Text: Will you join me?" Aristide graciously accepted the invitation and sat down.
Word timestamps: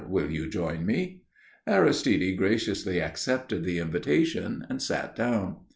Will 0.09 0.31
you 0.31 0.49
join 0.49 0.83
me?" 0.83 1.25
Aristide 1.67 2.35
graciously 2.35 2.99
accepted 2.99 3.63
the 3.63 3.77
invitation 3.77 4.65
and 4.67 4.81
sat 4.81 5.15
down. 5.15 5.57